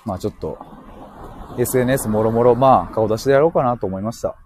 [0.05, 0.59] まあちょっと、
[1.59, 4.37] SNS もろもろ、まあ顔出しでやろうかなと思いました。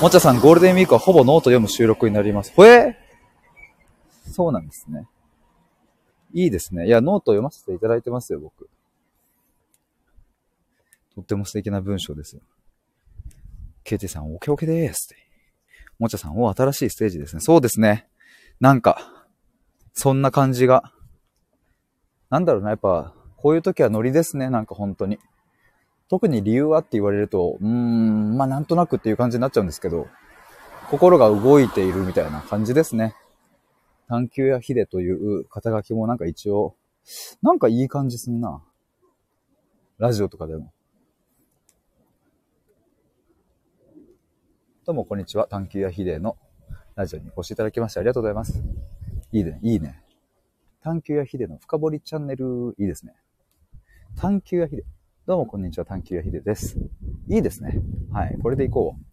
[0.00, 2.52] もちゃさん、ゴールデンウィークはほぼノート読む収録になります。
[2.54, 2.98] ほえ？
[4.26, 5.06] そうなんですね。
[6.32, 6.86] いいですね。
[6.86, 8.68] いや、ノート読ませていただいてますよ、僕。
[11.14, 12.42] とっても素敵な文章ですよ。
[13.84, 15.22] ケイティさん、オケオケですって。
[15.98, 17.40] もちゃさん、お、新しいステージですね。
[17.40, 18.08] そうですね。
[18.60, 19.26] なんか、
[19.94, 20.92] そんな感じが。
[22.30, 25.18] なんだろうな、やっぱ、こういう時はノリですね、なんか本当に。
[26.08, 30.06] 特に理由はって言われると、うーん、まあなんとなくっていう感じになっちゃうんですけど、
[30.90, 33.14] 心が動いているみたいな感じですね。
[34.08, 36.76] 探求やヒデという肩書きもなんか一応、
[37.42, 38.62] なんかいい感じすんな。
[39.98, 40.72] ラジオとかでも。
[44.84, 45.46] どうもこんにちは。
[45.46, 46.36] 探求やヒデの
[46.96, 48.64] ラジオにお越しいただきましてありがとうございます。
[49.30, 50.02] いいね、いいね。
[50.82, 53.14] 探求やヒデの深掘りチャンネル、いいですね。
[54.16, 54.84] 探求やヒデ。
[55.24, 55.84] どうもこんにちは。
[55.84, 56.78] 探求やヒデです。
[57.28, 57.80] いいですね。
[58.12, 58.36] はい。
[58.42, 59.04] これでいこう。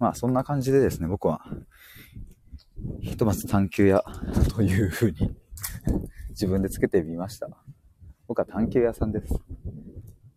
[0.00, 1.42] まあ、そんな感じでですね、僕は、
[3.02, 4.02] ひとまず探求屋
[4.52, 5.32] というふうに
[6.30, 7.48] 自分でつけてみました。
[8.26, 9.32] 僕は探求屋さんです。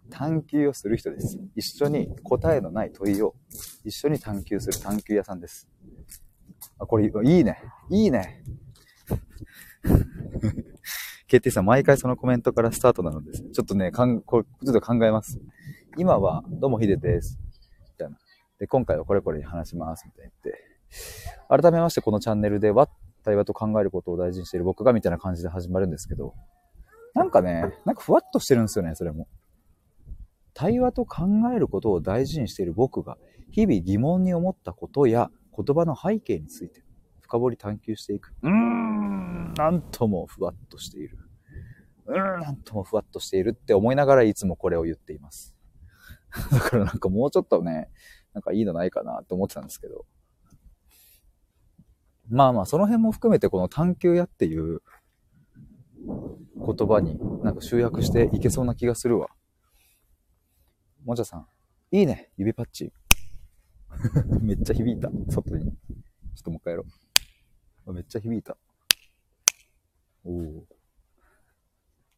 [0.10, 1.40] 探求をする人です。
[1.56, 3.36] 一緒に答えのない問いを
[3.84, 5.70] 一緒に探求する探求屋さんです。
[6.80, 7.62] あ、これいいね。
[7.90, 8.44] いいね。
[11.30, 13.44] KT さん、毎回そのコメントからスタートなのです。
[13.52, 15.40] ちょっとね、かん、これ、ちょっと考えます。
[15.98, 17.40] 今は、どうもヒデです。
[17.92, 18.18] みたいな。
[18.60, 20.06] で、今回はこれこれに話します。
[20.06, 20.64] みたいな言って。
[21.48, 22.90] 改めましてこのチャンネルでは、
[23.24, 26.34] 対話と考えることを大事にしている僕がみたいな感じで始まるんですけど、
[27.14, 29.28] なんかね、なんかふわっとしてるんですよね、それも。
[30.54, 33.18] 対話と考えることを大事にしている僕が、
[33.52, 36.84] 日々疑問に思ったことや言葉の背景について
[37.22, 38.34] 深掘り探求していく。
[38.42, 41.18] うーん、なんともふわっとしている。
[42.08, 45.56] うーん、なんともふわっとしているって思いながらいつもこれを言っています。
[46.52, 47.90] だからなんかもうちょっとね、
[48.34, 50.06] なんかいいのないかなって思ってたんですけど。
[52.30, 54.84] まあまあ、その辺も含めてこの探求屋っていう
[56.06, 59.30] 言葉になんか集約していけそうな気がするわ。
[61.04, 61.48] もちゃさん、
[61.92, 62.92] いいね、指パッチ。
[64.42, 65.66] めっちゃ響いた、外に。
[65.66, 66.86] ちょっともう一回やろ
[67.86, 67.94] う。
[67.94, 68.58] めっちゃ響いた。
[70.24, 70.68] おお。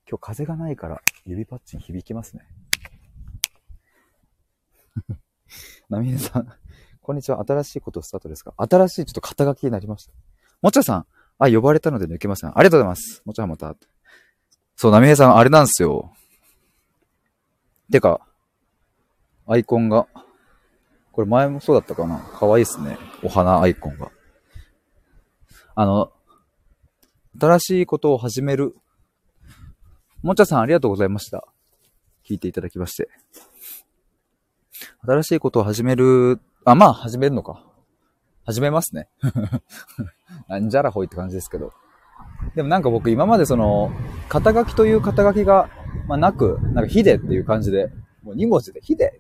[0.10, 2.46] 今日風がないから指パッチン響きますね。
[5.90, 6.48] なみねさん、
[7.02, 7.42] こんにちは。
[7.46, 8.54] 新しいことスタートですか？
[8.58, 10.14] 新しいちょっと肩書きになりました。
[10.62, 11.06] もちゃさん、
[11.38, 12.50] あ、呼ばれたので抜けません。
[12.58, 13.22] ありがとうございます。
[13.26, 13.76] もちゃまた。
[14.76, 16.14] そう、なみへさん、あれなんですよ。
[17.92, 18.28] てか、
[19.52, 20.08] アイコンが、
[21.12, 22.98] これ前もそうだったかな可愛いっすね。
[23.22, 24.10] お花アイコンが。
[25.76, 26.14] あの、
[27.38, 28.78] 新しいことを始める。
[30.24, 31.46] もちゃさんありがとうございました。
[32.26, 33.10] 聞いていただきまして。
[35.06, 37.62] 新しいことを始めるあ、まあ、始めるのか。
[38.46, 39.10] 始めますね。
[40.48, 41.74] なんじゃらほいって感じですけど。
[42.56, 43.92] でもなんか僕今までその、
[44.30, 45.70] 肩書きという肩書きが、
[46.08, 47.92] まあ、なく、なんかヒデっていう感じで、
[48.24, 49.20] もう2文字でヒデ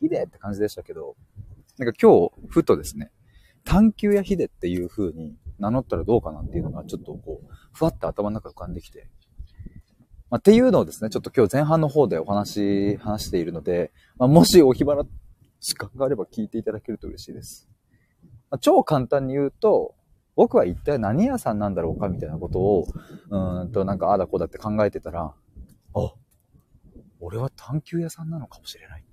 [0.00, 1.16] ヒデって感じでしたけど、
[1.78, 3.10] なんか今日、ふとですね、
[3.64, 9.08] 探求やヒデっていう風に名乗ったらどうかなっていうのがちょっとこう、ふわって頭の中浮かんできて、
[10.30, 15.04] まあ、っていうのをですね、ちょっと今日前半の方でお話、話しているので、まあ、もしお暇な
[15.60, 17.68] 時間があれば聞いていただけると嬉しいです。
[18.50, 19.94] まあ、超簡単に言うと、
[20.36, 22.86] 僕は一体何屋さんなんだろうかみたいなことを、
[23.30, 25.34] うんとなんかああだこうだって考えてたら、
[25.94, 26.14] あ、
[27.20, 29.04] 俺は探求屋さんなのかもしれない。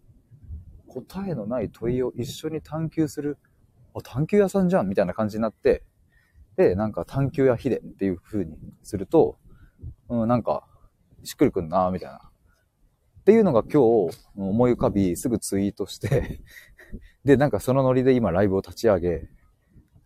[1.03, 3.37] 答えのない問いを一緒に探求する、
[3.93, 5.83] あ、探求屋さんじゃんみたいな感じになって、
[6.55, 9.37] で、なんか探求屋秘伝っていう風にすると、
[10.09, 10.65] うん、なんか、
[11.23, 12.19] しっくりくんなみたいな。
[13.19, 16.41] っていうのが今日思い浮かび、すぐツイートして。
[17.25, 19.27] で、なんかそのノリで今ライブを立ち上げ、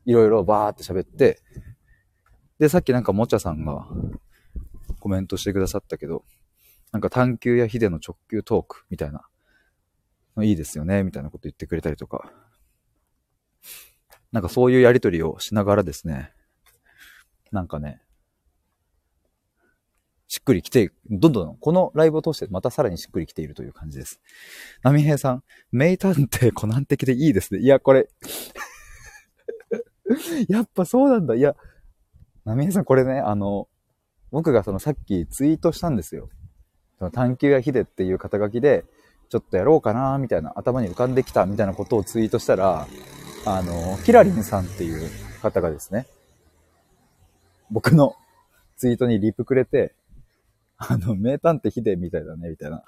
[0.06, 1.41] いろいろバーって喋って、
[2.58, 3.88] で、さっきなんかもちゃさんが
[4.99, 6.23] コメントしてくださったけど、
[6.91, 9.29] なんか探求やヒデの直球トークみたいな、
[10.43, 12.32] いいですよね、みたいなこと言ってくれたりとか、
[14.32, 16.32] なんかそういうやりとりをしながらですね、
[17.52, 18.02] なんかね、
[20.28, 24.21] しっくり来て、どんどん、このライブを通してまたさらにしっくり来ているという感じです。
[24.84, 27.62] 波平さん、名探偵コナン的でいいですね。
[27.62, 28.08] いや、これ
[30.47, 31.34] やっぱそうなんだ。
[31.34, 31.56] いや、
[32.45, 33.67] 波平さん、これね、あの、
[34.30, 36.30] 僕がそのさっきツイートしたんですよ。
[36.99, 38.86] その探求やヒデっていう肩書きで、
[39.30, 42.88] ちょっとやろうかな、みたいな、頭に浮かんできた、みたいなことをツイートしたら、
[43.46, 45.10] あの、キラリンさんっていう
[45.42, 46.08] 方がですね、
[47.70, 48.15] 僕の
[48.76, 49.94] ツイートにリプくれて、
[50.78, 52.84] あの、名探偵ヒデみたいだね、みたいな。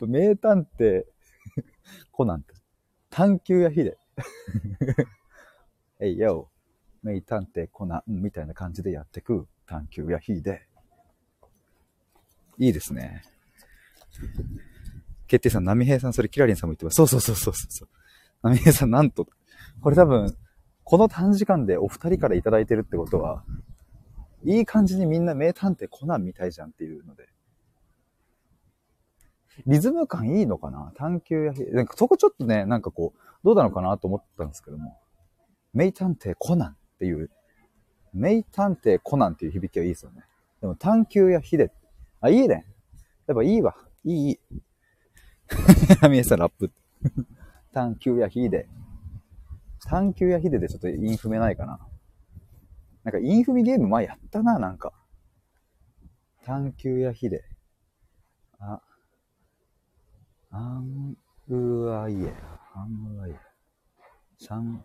[0.00, 1.04] 名探偵
[2.12, 2.54] コナンって
[3.10, 3.98] 探求やヒデ。
[6.00, 6.50] えいよ、
[7.02, 10.69] 名探偵コナンみたいな感じでやってく探求やヒデ。
[12.60, 13.22] いいですね。
[15.26, 16.94] 決定さん、波平さん、それキラリンさんも言ってます。
[16.96, 17.88] そうそうそうそうそう。
[18.42, 19.26] ナミエさん、なんと、
[19.80, 20.36] これ多分、
[20.84, 23.44] この短時間でお二人からいただいてるってことは、
[24.44, 27.28] いい感じにみんな名探偵コナンみたいじゃんっていうので。
[29.66, 30.92] リズム感いいのかな？
[30.96, 34.98] 探求や、なんかそこちょっとね、なんかこう、どうなのかなと思ったんですけども。
[35.72, 37.30] 名探偵コナンっていう、
[38.12, 40.24] 名探偵コナンっていう響きはいいですよね。
[40.60, 41.70] でも探求やヒデ。
[42.20, 42.66] あ、いいね。
[43.26, 43.74] やっぱいいわ。
[44.04, 44.40] いい、いい。
[46.08, 46.70] みえさんラップ。
[47.72, 48.68] 探求やヒデ。
[49.86, 51.80] 探求やヒデでちょっとインフメないかな。
[53.04, 54.92] なんかインフミゲーム前やったな、なんか。
[56.44, 57.44] 探求やヒデ。
[58.58, 58.82] あ、
[60.50, 61.16] アン
[61.48, 62.34] グアイエ。
[62.74, 63.40] アングアイエ。
[64.38, 64.84] サン、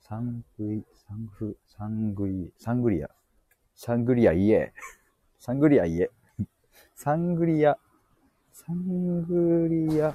[0.00, 3.10] サングイ、サング、サングイ、サングリア。
[3.74, 4.72] サングリアイエ。
[5.38, 6.10] サングリアイエ。
[6.94, 7.78] サングリア、
[8.52, 10.14] サングリア、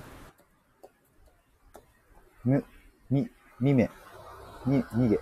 [2.43, 2.63] む、
[3.09, 3.89] み、みめ、
[4.65, 5.19] に、逃げ。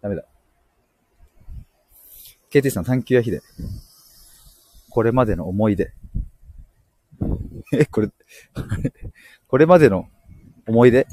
[0.00, 0.24] ダメだ。
[2.50, 3.40] KT さん、探求やひで。
[4.90, 5.94] これまでの思い出。
[7.72, 8.10] え、これ、
[9.46, 10.08] これまでの
[10.66, 11.06] 思い出？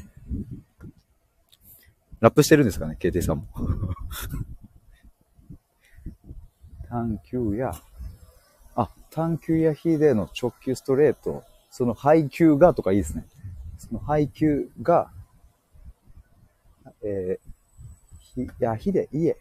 [2.19, 3.47] ラップしてるんですかね ?KT さんも。
[6.89, 7.71] 探求や、
[8.79, 13.25] あ、探求やヒデの直球ストレート、その配球がとかいいですね。
[13.77, 15.11] その配球が、
[17.03, 19.37] えー、ひ、や、ひで、いえ。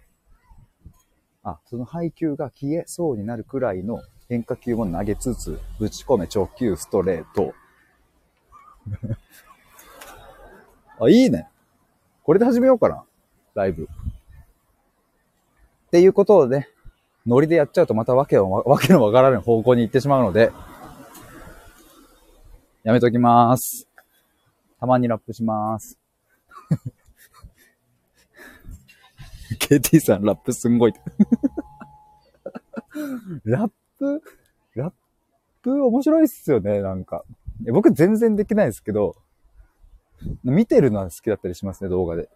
[1.44, 7.54] あ、その配球が消えそうになるくらいの変化球も投げつつ、ぶち込め直球ストレート。
[11.00, 11.48] あ、いいね。
[12.24, 13.04] これで始めようかな。
[13.54, 13.84] ライブ。
[13.84, 13.86] っ
[15.92, 16.68] ていうことをね、
[17.28, 20.50] ノリでやっちゃうとまたわけのわけのわからない方向に行ってしまうので、
[22.84, 23.86] やめときます。
[24.80, 25.98] たまにラップします。
[29.60, 30.94] KT さんラップすんごい。
[33.44, 34.22] ラップ？
[34.74, 34.92] ラッ
[35.60, 37.26] プ面白いっすよね、なんか。
[37.70, 39.16] 僕全然できないですけど、
[40.42, 42.30] 見てるのは好きだったりしますね、動画で。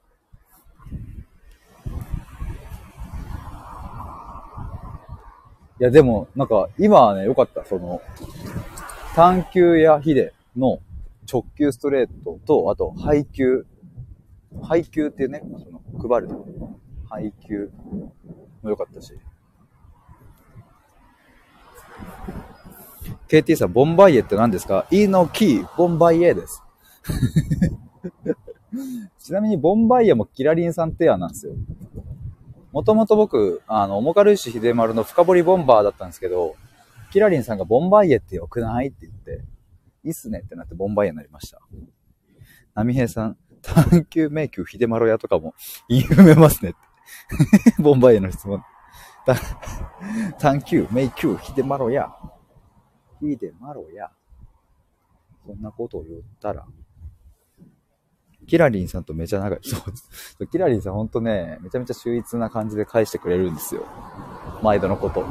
[5.81, 7.65] いや、でも、なんか、今はね、良かった。
[7.65, 8.03] その、
[9.15, 10.81] 探求やヒデの
[11.31, 13.67] 直球ストレートと、あと、配球。
[14.63, 16.29] 配球っていうね、その、配る。
[17.09, 17.71] 配球
[18.63, 19.19] も良かったし。
[23.29, 26.63] KT さん、ボンバイエって何ですか ?E のキー、ボンバイエです。
[29.19, 31.55] ちなみに、ボンバイエもキラリンさんテアなんですよ。
[32.73, 36.57] もともと僕、あの、重軽石秀丸の深掘りボンバーだったんですけど、
[37.13, 39.45] キラリンさんがボンバイエってよくないって言って、
[40.05, 41.61] いいっすねってなってボンバイエになりました。
[42.75, 45.55] 波平さん、探求迷宮秀丸屋とかも
[45.89, 46.79] 言い埋めますねって。
[47.83, 48.65] ボンバイエの質問。
[50.39, 52.11] 探求迷宮秀丸屋。
[53.21, 54.11] いいでマロや。
[55.47, 56.67] そんなことを言ったら、
[58.53, 59.61] キラリンさんとめちゃ長い。
[59.63, 59.79] そ
[60.39, 60.47] う。
[60.47, 63.87] キラリンさんほんとね、めちゃめちゃ秀逸な感じで返してくれるんですよ。
[64.63, 65.25] 毎度のこと。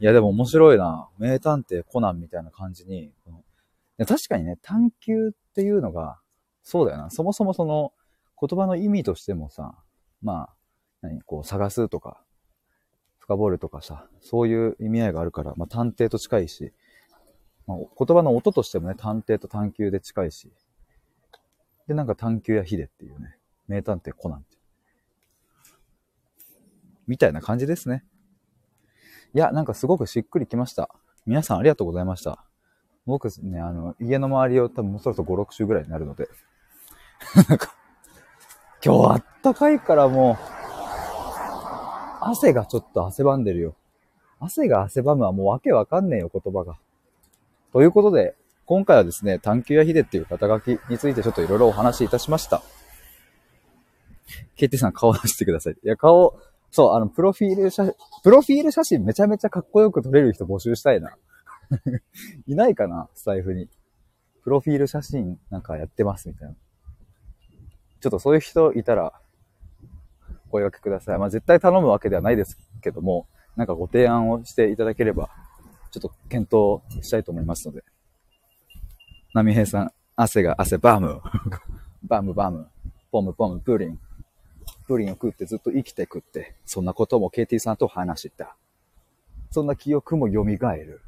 [0.00, 1.08] いや、でも面白いな。
[1.16, 3.12] 名探偵コナンみたいな感じに。
[4.04, 6.18] 確かにね、探求っていうのが、
[6.64, 7.10] そうだよな。
[7.10, 7.92] そもそもその
[8.40, 9.76] 言葉の意味としてもさ、
[10.22, 10.54] まあ、
[11.02, 12.20] 何、こう探すとか、
[13.20, 16.72] 深掘るとかさ、そういう意味合いがあるから、まあ、探偵と近いし、
[17.66, 20.52] まあ、言葉の音としてもね、探偵と探求で近いし、
[21.88, 24.56] で、なんか探求やヒデっていうね、名探偵コナンって。
[27.06, 28.04] みたいな感じですね。
[29.34, 30.90] いや、なんかすごくしっくりきました。
[31.26, 32.44] 皆さんありがとうございました。
[33.04, 36.28] 僕ね、あの、家の周りを多分もうそろそろ5、6周ぐらいになるので。
[37.48, 37.74] なんか、
[38.84, 40.36] 今日あったかいからもう、
[42.20, 43.76] 汗がちょっと汗ばんでるよ。
[44.40, 46.76] 汗が汗ばむはもうわけわかんねえよ、言葉が。
[47.76, 52.62] ということで、今回はですね、探求やひでっていう肩書きについてちょっといろいろお話しいたしました。
[54.56, 55.74] ケイティさん顔出してください。
[55.74, 61.18] いや、顔、そう、あの、プロフィール写、プロフィール写真めちゃめちゃかっこよく撮れる人募集したいな。
[62.48, 63.68] いないかなスタイフに。
[64.42, 66.54] プロフィール写真なんかやってますみたいな。
[68.00, 69.12] ちょっとそういう人いたら、
[70.46, 71.18] お声掛けください。
[71.18, 75.28] まあ、絶対頼むわけではないですけども、なんかご提案をしていただければ、
[75.96, 77.82] ちょっと検討したいと思いますので。
[79.32, 81.22] 波平さん、汗が汗バーム。
[82.04, 82.68] バームバーム。
[83.10, 83.98] ポムポムプリン。
[84.86, 88.56] プリンを食ってずっと生きてくって、そんなことも KT さんと話した。
[89.50, 91.00] そんな記憶も蘇る。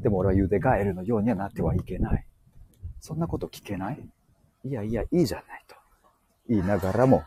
[0.00, 2.26] でも俺はゆでガエルのようにはなってはいけない。
[3.00, 4.08] そんなこと聞けない？
[4.64, 5.76] いやいや、いいじゃないと。
[6.48, 7.24] 言いながらも、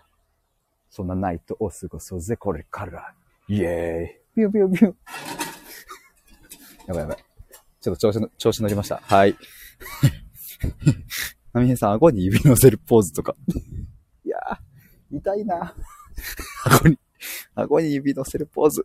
[0.90, 3.14] そんなナイトを過ごそうぜ、これから。
[3.48, 4.40] イエーイ。
[4.40, 5.51] ビュービュービュー。
[6.92, 7.18] やばいやばい。
[7.80, 8.98] ちょっと調子の、調子乗りました。
[8.98, 9.36] はい。
[11.54, 13.36] ナミヘさん、顎に指乗せるポーズとか。
[14.26, 15.74] いやー、痛いな。
[16.66, 17.00] 顎に、
[17.56, 18.84] 顎に指乗せるポーズ。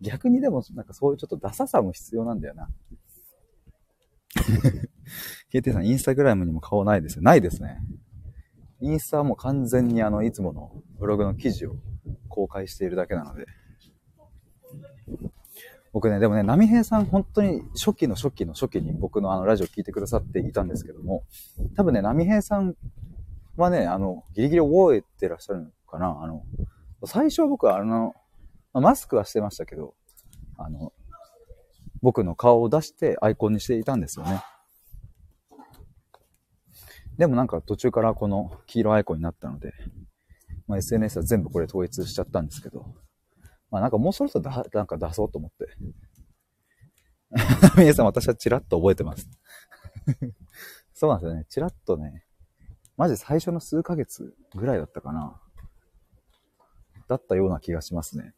[0.00, 2.70] 逆にでも、なんかそういうちょっとダサさも必要なんだよな。
[5.52, 7.22] KT さん、インスタグラムにも顔ないですよ。
[7.22, 7.82] ないですね。
[8.80, 11.76] インスタはもう完全にあの、いつものブログの記事を
[12.28, 13.46] 公開しているだけなので。
[15.92, 21.24] 僕ね、でもね、波平さん本当に初期の初期の初期に僕のあのラジオ聞いてくださっていたんですけども、
[21.76, 22.76] 多分ね、波平さん
[23.56, 26.44] はね、あの、ギリギリ覚えてらっしゃるのかなあの、
[27.04, 28.14] 最初は僕はあの、
[28.72, 29.94] マスクはしてましたけど、
[30.56, 30.92] あの、
[32.02, 34.42] 僕の顔を出してアイコンにしていたんですよね。
[37.18, 39.74] でもなんか途中からこの黄色アイコンになったので、
[40.66, 42.86] まあ、SNS は全部これ統一しちゃったんですけど、
[43.70, 45.68] まあなんかもうそろそろだなんか出そうと思って。
[47.76, 49.28] 皆さん私はチラッと覚えてます。
[50.92, 51.46] そうなんですよね。
[51.48, 52.24] チラッとね、
[52.96, 55.40] マジ最初の数ヶ月ぐらいだったかな。
[57.08, 58.34] だったような気がしますね。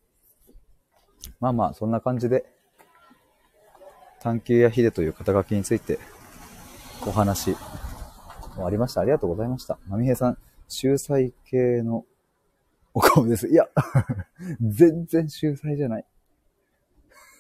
[1.41, 2.47] まあまあ、そんな感じで、
[4.21, 5.99] 探求や秀という肩書きについて
[7.07, 7.57] お話
[8.57, 9.01] もありました。
[9.01, 9.79] ありがとうございました。
[9.89, 12.05] まみへさん、秀才系の
[12.95, 13.49] お顔です。
[13.49, 13.69] いや、
[14.61, 16.07] 全然秀才じゃない。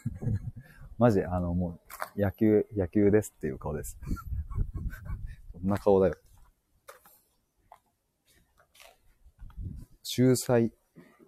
[0.99, 1.81] マジ、あの、も
[2.17, 3.99] う、野球、野球ですっていう顔です。
[5.53, 6.17] そんな顔だよ。
[10.03, 10.73] 秀才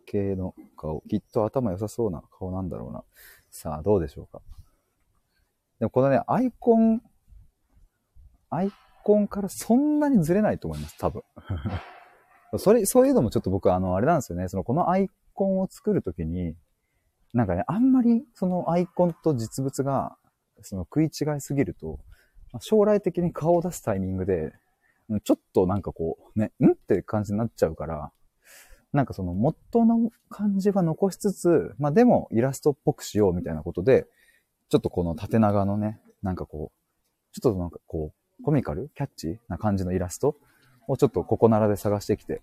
[0.07, 1.03] 系の顔。
[1.03, 3.05] きっと頭良さそうな顔なんだろうな。
[3.51, 4.43] さあ、どうでしょうか。
[5.79, 7.03] でもこのね、アイコン、
[8.51, 8.73] アイ
[9.03, 11.23] コンからそんなにずれないと思います、多分。
[12.59, 14.49] それ、そういうのもちょっと僕、あの、あれなんですよね。
[14.49, 16.55] その、このアイコンを作るときに、
[17.33, 20.17] なんかね、あんまりそのアイコンと実物が、
[20.63, 21.99] その食い違いすぎると、
[22.61, 24.53] 将来的に顔を出すタイミングで、
[25.25, 28.13] ちょっとなんかこう、ね、んって感じになっちゃうから、
[28.93, 34.07] なんかその元の感じは残しつつ、まあでもイラストっぽくしようみたいなことで、
[34.69, 38.91] ちょっとこの縦長のね、なんかこう、ちょっとなんかこう、コミカル？
[38.95, 39.41] キャッチ？
[39.49, 40.37] な感じのイラスト
[40.89, 42.43] をちょっとここならで探してきて。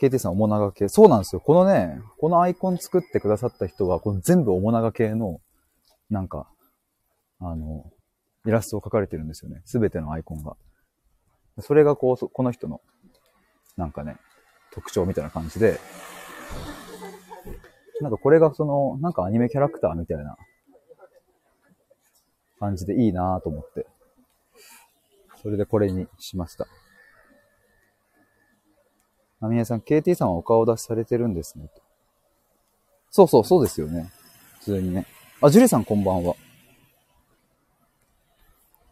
[0.00, 0.88] KT さん、面長系。
[0.88, 1.40] そうなんですよ。
[1.40, 5.40] このね、このアイコン作ってくださった人は、この全部面長系の、
[6.08, 6.48] なんか、
[7.40, 7.90] あの、
[8.46, 9.60] イラストを描かれてるんですよね。
[9.64, 10.56] すべてのアイコンが。
[11.60, 12.80] それがこう、この人の、
[13.76, 14.16] なんかね、
[14.72, 15.80] 特徴みたいな感じで、
[18.00, 20.36] なんかこれがその、なんかアニメキャラクターみたいな
[22.58, 23.86] 感じでいいなと思って。
[25.42, 26.66] それでこれにしました。
[29.40, 31.68] ナミエさん、KT さんはお顔出しされてるんですね。
[31.68, 31.82] と
[33.10, 34.10] そうそう、そうですよね。
[34.58, 35.06] 普通にね。
[35.40, 36.34] あ、ジュリさんこんばんは。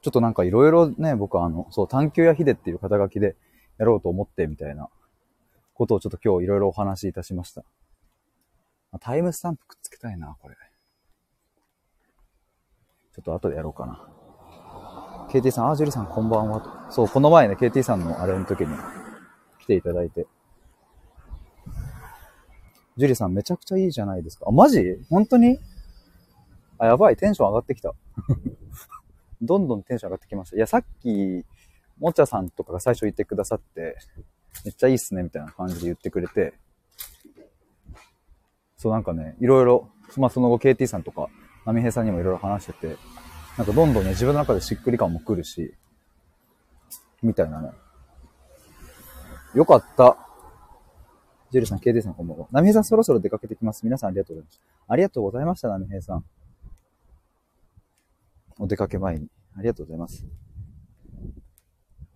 [0.03, 3.35] ちょっとなんかいろいろね、僕はあの、そう、探求やヒデっていう肩書きで
[3.79, 4.89] やろうと思ってみたいな
[5.75, 7.65] ことをちょっと今日いろいろお話しいたしました。
[9.01, 10.55] タイムスタンプくっつけたいな、これ。
[13.17, 14.07] ちょっと後でやろうかな。
[15.31, 16.93] KT さん、あ、ジュリさんこんばんはと。
[16.93, 18.77] そう、この前ね、KT さんのあれの時に
[19.61, 20.27] 来ていただいて。
[22.99, 24.45] ジュリさんめちゃくちゃいいじゃないですか。
[24.47, 24.99] あ、マジ？
[25.09, 25.59] 本当に？
[26.79, 27.95] あ、やばい、テンション上がってきた。
[29.41, 30.57] どんどんテンション上がってきました。
[30.57, 31.45] いや、さっき、
[31.99, 33.97] もちゃさんとかが最初言ってくださって、
[34.63, 36.53] めっちゃいいっすね、みたいな感じで言ってくれて、
[38.77, 39.89] そうなんかね、いろいろ、
[40.19, 41.29] まあその後 KT さんとか、
[41.67, 42.97] 波平さんにもいろいろ話してて、
[43.59, 45.75] なんかどんどんね、自分の中でしっくり感も来るし、
[47.23, 47.71] みたいなね。
[49.55, 50.17] よかった。
[51.51, 52.47] ジェルさん、KT さんこんばんは。
[52.53, 53.83] 波平さんそろそろ出かけてきます。
[53.85, 54.63] 皆さんありがとうございました。
[54.89, 56.25] ありがとうございました、波平さん。
[58.61, 59.29] お出かけ前に。
[59.59, 60.25] ありがとうございます。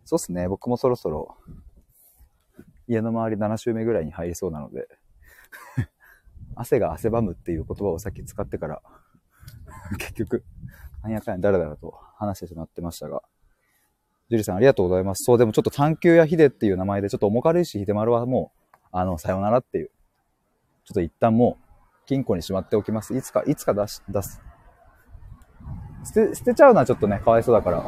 [0.05, 0.49] そうっすね。
[0.49, 1.37] 僕もそろそろ、
[2.87, 4.89] 家の周り7周目ぐらいに入りそうなので、
[6.55, 8.83] 汗が汗ばむっていう言葉をさっき使ってから、
[9.99, 10.45] 結局、
[11.03, 13.23] なんやかんやだらだらと話してしまってましたが、
[14.29, 15.25] ジュリさんありがとうございます。
[15.25, 19.91] そう、でもちょっと探求やヒデっていう名前でちょっと重軽いし、ヒデマルはもう、あの、さよならっていう、
[20.85, 23.17] ちょっと一旦もう、金庫にしまっておきます。
[23.17, 24.41] いつか、いつか出し、出す。
[26.05, 27.83] 捨て、捨てちゃうのはちょっとね、かわいそうだから、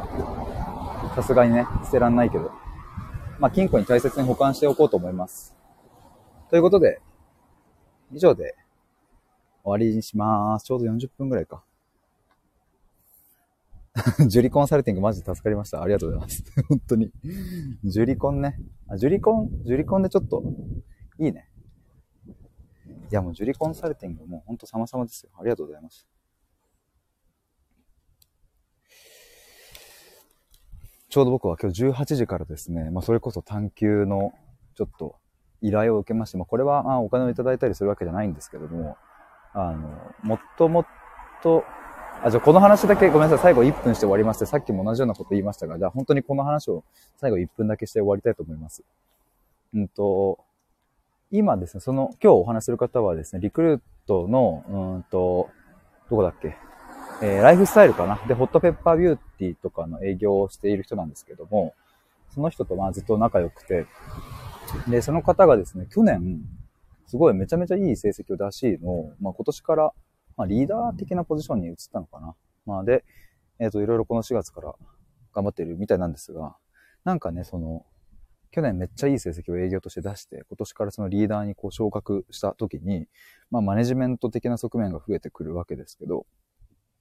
[1.15, 2.51] さすがにね、捨てらんないけど、
[3.39, 5.55] まあ、金庫に大切に保管しておこうと思います。
[6.49, 7.01] ということで、
[8.11, 8.55] 以上で、
[9.63, 10.65] 終わりにします。
[10.65, 11.63] ちょうど40分ぐらいか。
[14.27, 15.81] ジュリコンサルティングマジで助かりました。
[15.81, 16.43] ありがとうございます。
[16.67, 17.11] 本当に。
[17.83, 18.57] ジュリコンね。
[18.87, 20.43] あ、ジュリコン、ジュリコンでちょっと、
[21.19, 21.47] いいね。
[23.11, 25.31] いや、もうジュリコンサルティングもうほんと様々ですよ。
[25.37, 26.07] ありがとうございます。
[31.09, 34.33] ちょうど僕は今日18時からですね、まあそれこそ探求の
[34.73, 35.17] ちょっと
[35.61, 38.97] 依頼を受けまして、まあこれはまあお金をいただいたりするわけじゃないんですけれども、
[39.53, 39.89] あの、
[40.23, 40.85] もっともっ
[41.43, 41.63] と
[42.23, 43.39] あ、じゃあこの話だけごめんなさい。
[43.39, 46.85] 最後1分して終わりますさっきも同じようなこと言いましたが、じゃあ本当にこの話を
[47.17, 48.81] 最後1分だけして終わりたいと思います。
[49.73, 50.39] うんと、
[51.31, 55.49] 今ですね、その、今日お話する方はですね、リクルートの、うんと、
[56.09, 56.55] どこだっけ？
[57.21, 58.15] えー、ライフスタイルかな？
[58.25, 61.73] で、ホットペッパービューティーとかの営業をしている人なんですけども、
[62.33, 63.85] その人とまあずっと仲良くて、
[64.87, 66.39] で、その方がですね、去年、
[67.07, 69.91] すごいめちゃめちゃいい成績を出しの、まあ今年から
[70.37, 72.35] まあ、リーダー的なポジションに移ったのかな。
[72.65, 73.03] まあ、で、
[73.59, 74.73] えっ、ー、と、いろいろこの4月から
[75.33, 76.55] 頑張ってるみたいなんですが、
[77.03, 77.85] なんかね、その、
[78.51, 83.07] 去年めっちゃいい成績を営業として出して、今年からそのリーダーにこう昇格した時に、
[83.49, 86.27] まあ、マネジメント的な側面が増えてくるわけですけど、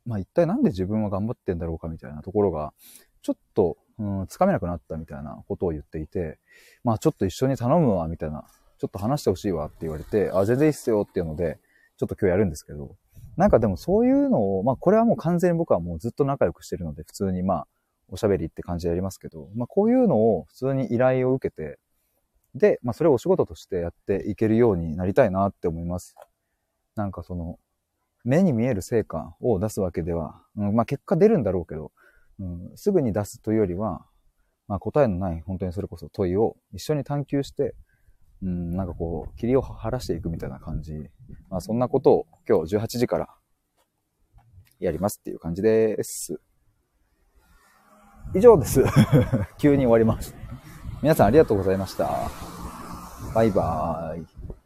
[0.06, 2.72] まあ、一体なんで自分は頑張ってんだろうかみたいなところが、
[3.20, 6.38] ちょっと、うん、つかめなくなったみたいなことを言っていて、
[6.84, 8.46] まあ、ちょっと一緒に頼むわ、みたいな、
[8.78, 11.60] ちょっと話してほしいわって言われて、あ、全然いいっすよっていうので、
[11.98, 12.96] ちょっと今日やるんですけど、
[13.36, 17.66] なんかでもそういうのを、まあこれはもう完全に僕はもうずっと仲良くしてるので、普通にまあ
[18.08, 21.78] おしゃべりって感じでやりますけど、まあこういうのを普通に依頼を受けて、
[22.54, 26.14] で、まあそれをお仕事としてやっていけるようになりたいなって思います。
[26.94, 27.58] なんかその、
[28.24, 31.90] 目に見える成果を出すわけでは、うん、まあ結果出るんだろうけど、
[32.38, 34.04] うん、すぐに出すというよりは、
[34.68, 37.74] まあ答えのない本当にそれこそ問いを一緒に探求して、
[38.42, 41.08] うん、なんかこう、霧を晴らしていくみたいな感じ。
[41.50, 43.28] まあそんなことを今日18時から
[44.80, 46.40] やりますっていう感じです。
[48.34, 48.82] 以上です。
[49.58, 50.34] 急に終わります。
[51.02, 52.30] 皆さんありがとうございました。
[53.34, 54.61] バイバーイ。